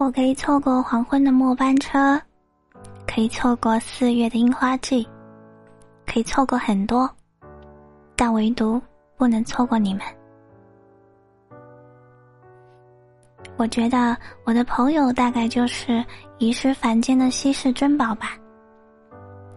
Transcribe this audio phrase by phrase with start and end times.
[0.00, 2.18] 我可以错过黄昏的末班车，
[3.06, 5.06] 可以错过四月的樱花季，
[6.06, 7.08] 可以错过很多，
[8.16, 8.80] 但唯独
[9.18, 10.02] 不能错过你们。
[13.58, 16.02] 我觉得我的朋友大概就是
[16.38, 18.38] 遗失凡间的稀世珍宝吧。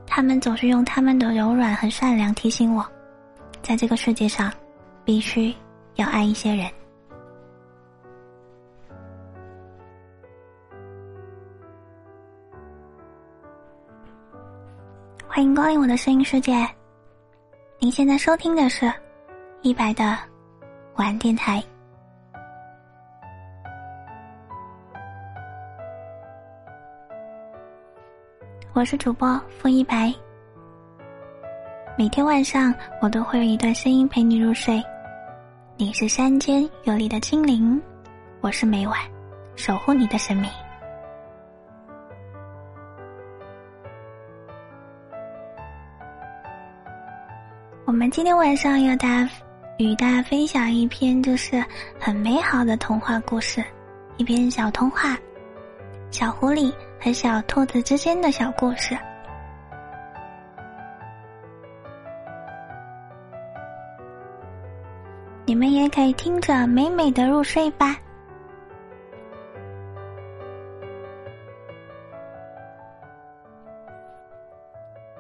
[0.06, 2.86] 他们总是用他们的柔软和善良提醒我，
[3.62, 4.52] 在这个世界上，
[5.06, 5.56] 必须
[5.96, 6.70] 要爱一些人。
[15.36, 16.54] 欢迎光临我的声音世界。
[17.80, 18.94] 您现在收听的是
[19.64, 20.16] 一百的
[20.98, 21.60] 晚电台。
[28.74, 30.14] 我是主播付一白，
[31.98, 34.84] 每天晚上我都会有一段声音陪你入睡。
[35.78, 37.82] 你是山间有力的精灵，
[38.40, 39.00] 我是每晚
[39.56, 40.48] 守护你的神明。
[47.86, 49.28] 我们今天晚上要大
[49.78, 51.64] 与大家分享一篇就是
[52.00, 53.64] 很美好的童话故事，
[54.18, 55.18] 一篇小童话，
[56.12, 56.74] 小狐狸。
[57.04, 58.98] 和小兔子之间的小故事，
[65.46, 67.98] 你们也可以听着美美的入睡吧。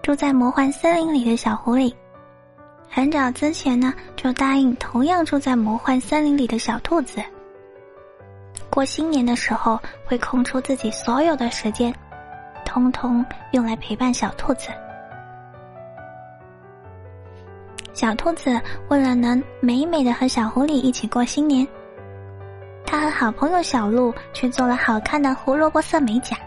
[0.01, 1.93] 住在魔幻森林里的小狐狸，
[2.95, 7.19] 很早之前呢，就答应同样住在魔幻森林里的小兔子。
[8.69, 11.91] 过新年的时候，会空出自己所有的时间，
[12.63, 14.67] 通通用来陪伴小兔子。
[17.95, 21.67] 小兔子为了能美美的和小狐狸一起过新年，
[22.85, 26.37] 他和好朋友小鹿去做了好看的胡萝卜色美甲，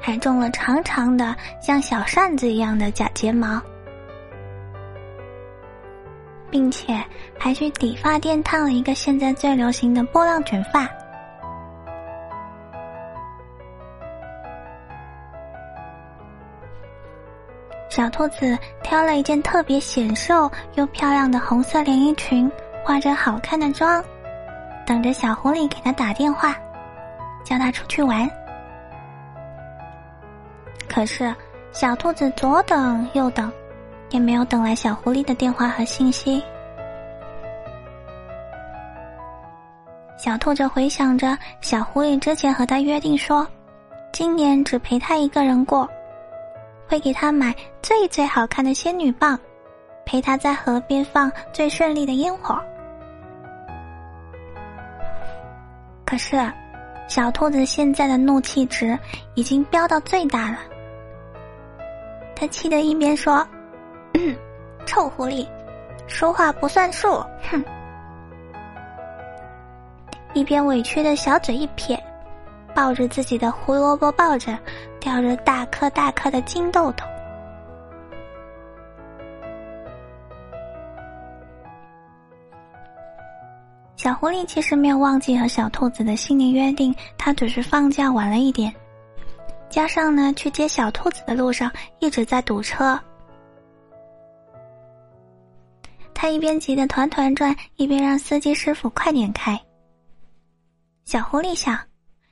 [0.00, 3.60] 还种了长长的像小扇子一样的假睫毛。
[6.50, 7.02] 并且
[7.38, 10.88] 还去理发店烫了一个现在最流行的波浪卷发。
[17.88, 22.50] 小兔子挑了一件特别显瘦又漂亮的红色连衣裙，
[22.84, 24.04] 化着好看的妆，
[24.86, 26.54] 等着小狐狸给他打电话，
[27.42, 28.28] 叫他出去玩。
[30.88, 31.34] 可是
[31.72, 33.50] 小兔子左等右等。
[34.10, 36.42] 也没有等来小狐狸的电话和信息。
[40.16, 43.46] 小兔子回想着小狐狸之前和他约定说，
[44.12, 45.88] 今年只陪他一个人过，
[46.88, 49.38] 会给他买最最好看的仙女棒，
[50.04, 52.60] 陪他在河边放最绚丽的烟火。
[56.04, 56.36] 可是，
[57.06, 58.98] 小兔子现在的怒气值
[59.34, 60.58] 已经飙到最大了，
[62.34, 63.46] 他气得一边说。
[64.18, 64.36] 嗯
[64.84, 65.46] 臭狐狸，
[66.08, 67.24] 说话不算数！
[67.50, 67.64] 哼！
[70.34, 72.02] 一边委屈的小嘴一撇，
[72.74, 74.58] 抱着自己的胡萝卜抱枕，
[74.98, 77.04] 叼着大颗大颗的金豆豆。
[83.94, 88.74] 小狐狸其实没有忘记和小兔子的新年约定，他只是放假晚了一点，
[89.68, 92.98] 加上呢，去接小兔子的路上一直在堵车。
[96.20, 99.56] 他一边急得团团转，一边让司机师傅快点开。
[101.04, 101.78] 小狐狸想，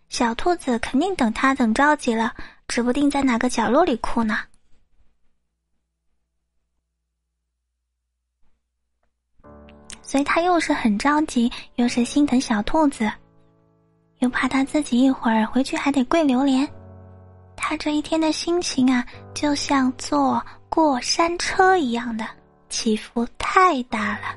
[0.08, 2.34] 小兔子肯定等他等着急了，
[2.66, 4.40] 指不定在哪个角落里哭呢。
[10.02, 13.08] 所以他又是很着急，又是心疼小兔子，
[14.18, 16.68] 又怕他自己一会儿回去还得跪榴莲。
[17.54, 22.26] 他这一天的心情啊，就像坐过山车一样的。
[22.76, 24.36] 起伏太大了。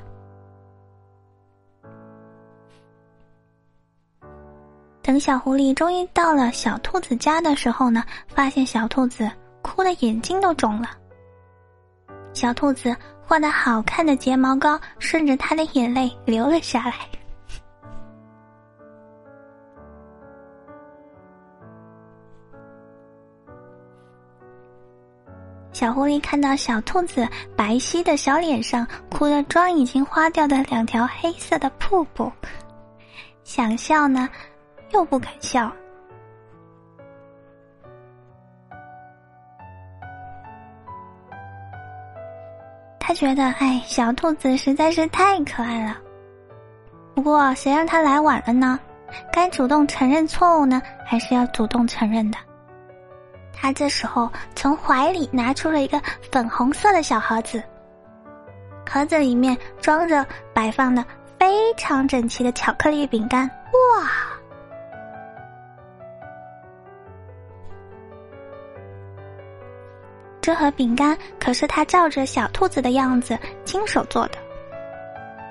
[5.02, 10.88] 等小狐狸终于到了小兔子家的时候呢，发现小兔子哭的眼睛都肿了。
[12.32, 16.94] 小兔子画的好看的睫毛膏顺着他的眼泪流了下来。
[25.80, 32.30] 小狐狸看到小兔子白皙的小脸上哭的妆已经花掉的两条黑色的瀑布，
[33.44, 34.28] 想笑呢，
[34.92, 35.72] 又不敢笑。
[42.98, 45.96] 他觉得，哎，小兔子实在是太可爱了。
[47.14, 48.78] 不过，谁让他来晚了呢？
[49.32, 52.36] 该主动承认错误呢，还是要主动承认的？
[53.60, 56.00] 他这时候从怀里拿出了一个
[56.32, 57.62] 粉红色的小盒子，
[58.88, 61.04] 盒子里面装着摆放的
[61.38, 63.46] 非常整齐的巧克力饼干。
[63.48, 64.10] 哇！
[70.40, 74.38] 这盒饼干可是他照着小兔子的样子亲手做的。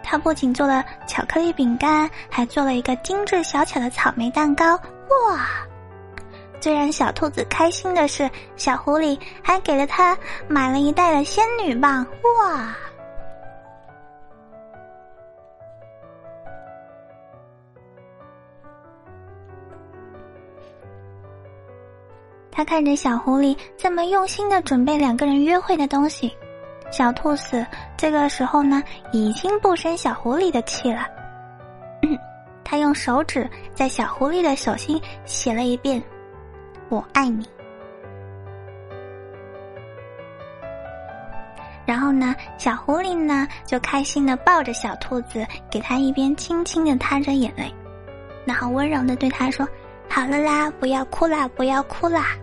[0.04, 4.74] 他不仅做了巧克力饼干，还做了一个精致小巧的草莓蛋糕。
[4.76, 5.69] 哇！
[6.60, 10.18] 最让小兔子开心的是，小狐狸还给了他
[10.48, 12.06] 买了一袋的仙女棒。
[12.40, 12.76] 哇！
[22.52, 26.36] 他看着小狐狸这么用心的准备两个人约会的东西，
[26.92, 27.66] 小兔子
[27.96, 28.84] 这个时候呢，
[29.14, 31.08] 已经不生小狐狸的气了。
[32.66, 36.04] 他用手指在小狐狸的手心写了一遍。
[36.90, 37.48] 我爱你。
[41.86, 47.74] 然后呢，小狐狸呢就开心的抱着小兔子，给他一边轻轻的擦着眼泪，
[48.46, 49.68] 然后温柔的对他说
[50.08, 52.36] ：“好了啦，不要哭啦，不要哭啦，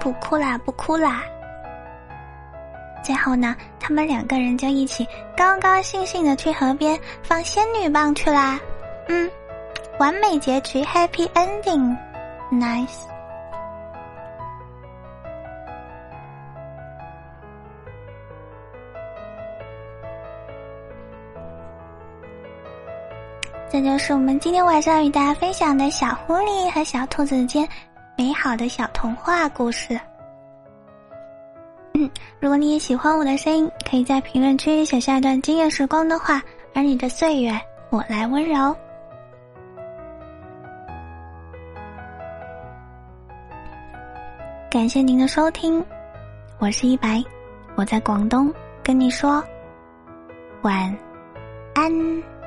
[0.00, 1.22] 不哭啦，不哭啦。”
[3.04, 5.06] 最后呢，他们两个人就一起
[5.36, 8.58] 高高兴兴的去河边放仙女棒去啦。
[9.08, 9.30] 嗯。
[9.98, 13.02] 完美结局，Happy Ending，Nice。
[23.70, 27.68] 这就是我们今天晚上与大家分享的小狐狸和小兔子间
[28.16, 29.98] 美好的小童话故事。
[31.94, 32.08] 嗯，
[32.38, 36.40] 如果你也喜欢我的声音，可以在评论区写下一段惊艳时光的话，
[36.72, 37.60] 而你的岁月，
[37.90, 38.74] 我来温柔。
[44.70, 45.82] 感谢您的收听，
[46.58, 47.24] 我是一白，
[47.74, 49.42] 我在广东跟你说
[50.60, 50.94] 晚
[51.74, 52.37] 安。